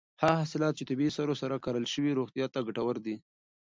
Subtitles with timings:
[0.21, 3.15] هغه حاصلات چې په طبیعي سرو سره کرل شوي روغتیا ته ګټور دي.